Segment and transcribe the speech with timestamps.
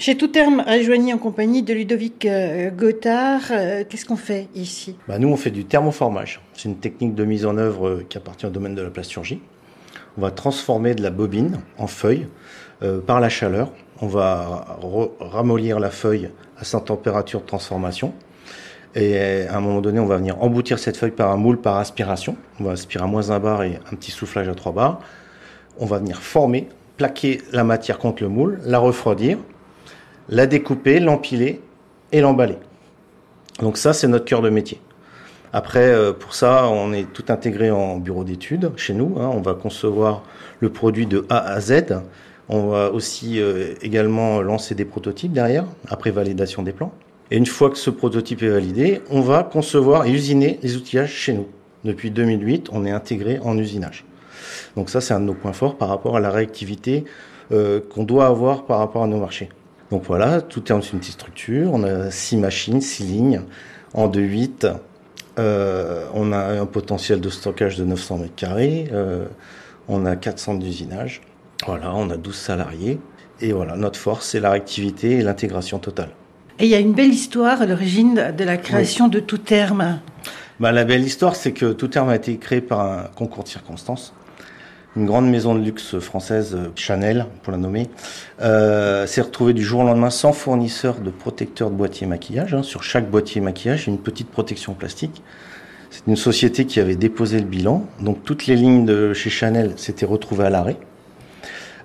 [0.00, 4.96] Chez Tout Terme, rejoigné en compagnie de Ludovic euh, Gothard, euh, qu'est-ce qu'on fait ici?
[5.08, 6.40] Bah Nous, on fait du thermoformage.
[6.54, 9.40] C'est une technique de mise en œuvre euh, qui appartient au domaine de la plasturgie.
[10.16, 12.28] On va transformer de la bobine en feuille
[13.06, 13.72] par la chaleur.
[14.00, 14.78] On va
[15.20, 18.14] ramollir la feuille à sa température de transformation.
[18.94, 21.76] Et à un moment donné, on va venir emboutir cette feuille par un moule par
[21.76, 22.36] aspiration.
[22.60, 25.00] On va aspirer à moins 1 bar et un petit soufflage à 3 bars.
[25.78, 29.38] On va venir former, plaquer la matière contre le moule, la refroidir
[30.28, 31.60] la découper, l'empiler
[32.12, 32.58] et l'emballer.
[33.60, 34.80] Donc ça, c'est notre cœur de métier.
[35.52, 39.16] Après, euh, pour ça, on est tout intégré en bureau d'études chez nous.
[39.18, 39.30] Hein.
[39.32, 40.22] On va concevoir
[40.60, 42.02] le produit de A à Z.
[42.48, 46.92] On va aussi euh, également lancer des prototypes derrière, après validation des plans.
[47.30, 51.12] Et une fois que ce prototype est validé, on va concevoir et usiner les outillages
[51.12, 51.46] chez nous.
[51.84, 54.04] Depuis 2008, on est intégré en usinage.
[54.76, 57.04] Donc ça, c'est un de nos points forts par rapport à la réactivité
[57.52, 59.48] euh, qu'on doit avoir par rapport à nos marchés.
[59.90, 61.70] Donc voilà, tout est en une petite structure.
[61.72, 63.42] On a six machines, six lignes
[63.94, 64.74] en 2-8.
[65.38, 68.88] Euh, on a un potentiel de stockage de 900 mètres carrés.
[68.92, 69.26] Euh,
[69.88, 71.22] on a 400 d'usinage.
[71.66, 73.00] Voilà, on a 12 salariés.
[73.40, 76.10] Et voilà, notre force, c'est la réactivité et l'intégration totale.
[76.58, 80.00] Et il y a une belle histoire à l'origine de la création de Tout Terme.
[80.58, 83.48] Bah, la belle histoire, c'est que Tout Terme a été créé par un concours de
[83.48, 84.12] circonstances
[84.98, 87.88] une grande maison de luxe française, euh, Chanel pour la nommer,
[88.42, 92.52] euh, s'est retrouvée du jour au lendemain sans fournisseur de protecteur de boîtier maquillage.
[92.52, 92.64] Hein.
[92.64, 95.22] Sur chaque boîtier maquillage, une petite protection plastique.
[95.90, 99.72] C'est une société qui avait déposé le bilan, donc toutes les lignes de chez Chanel
[99.76, 100.76] s'étaient retrouvées à l'arrêt.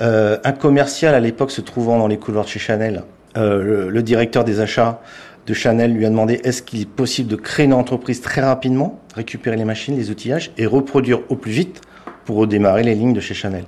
[0.00, 3.02] Euh, un commercial à l'époque se trouvant dans les couloirs de chez Chanel,
[3.36, 5.00] le, directeur des achats
[5.46, 9.00] de Chanel lui a demandé est-ce qu'il est possible de créer une entreprise très rapidement,
[9.14, 11.80] récupérer les machines, les outillages et reproduire au plus vite
[12.28, 13.64] pour redémarrer les lignes de chez Chanel.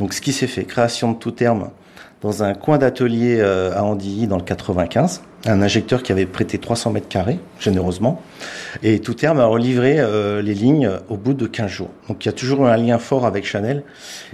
[0.00, 1.70] Donc ce qui s'est fait, création de tout terme
[2.20, 6.58] dans un coin d'atelier euh, à Andilly dans le 95, un injecteur qui avait prêté
[6.58, 8.20] 300 mètres carrés, généreusement,
[8.82, 11.90] et tout terme a relivré euh, les lignes au bout de 15 jours.
[12.08, 13.84] Donc il y a toujours un lien fort avec Chanel,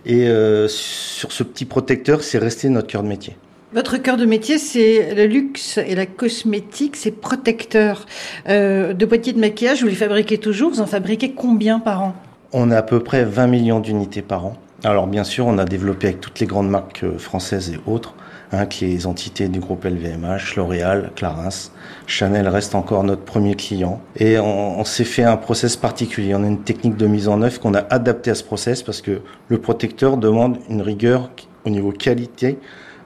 [0.06, 3.36] et euh, sur ce petit protecteur, c'est resté notre cœur de métier.
[3.74, 8.06] Votre cœur de métier, c'est le luxe et la cosmétique, c'est protecteur.
[8.46, 12.14] de boîtiers de maquillage, vous les fabriquez toujours, vous en fabriquez combien par an?
[12.52, 14.56] On a à peu près 20 millions d'unités par an.
[14.84, 18.14] Alors bien sûr, on a développé avec toutes les grandes marques euh, françaises et autres,
[18.52, 21.70] hein, les entités du groupe LVMH, L'Oréal, Clarins.
[22.06, 24.00] Chanel reste encore notre premier client.
[24.16, 26.34] Et on, s'est fait un process particulier.
[26.34, 29.02] On a une technique de mise en œuvre qu'on a adaptée à ce process parce
[29.02, 31.30] que le protecteur demande une rigueur
[31.66, 32.58] au niveau qualité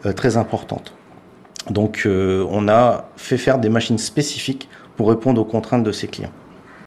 [0.04, 0.92] euh, très importante.
[1.70, 6.06] Donc euh, on a fait faire des machines spécifiques pour répondre aux contraintes de ses
[6.06, 6.32] clients.